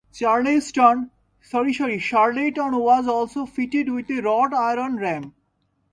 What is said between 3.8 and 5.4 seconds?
with a wrought-iron ram.